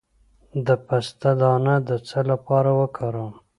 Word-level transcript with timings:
د 0.65 0.67
پسته 0.85 1.31
دانه 1.41 1.75
د 1.87 1.89
څه 2.07 2.19
لپاره 2.31 2.69
وکاروم؟ 2.79 3.33